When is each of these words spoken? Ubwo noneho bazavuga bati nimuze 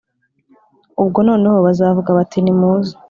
Ubwo 1.01 1.17
noneho 1.27 1.57
bazavuga 1.67 2.09
bati 2.17 2.37
nimuze 2.41 2.93